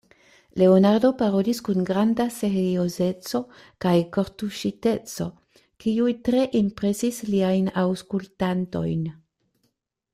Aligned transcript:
Leonardo 0.59 1.09
parolis 1.17 1.59
kun 1.65 1.83
granda 1.89 2.25
seriozeco 2.37 3.41
kaj 3.85 3.93
kortuŝiteco, 4.17 5.29
kiuj 5.85 6.09
tre 6.29 6.41
impresis 6.63 7.21
liajn 7.35 7.73
aŭskultantojn. 7.83 9.07